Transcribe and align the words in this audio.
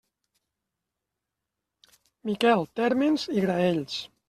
Miquel 2.31 2.65
Térmens 2.81 3.29
i 3.39 3.47
Graells. 3.47 4.03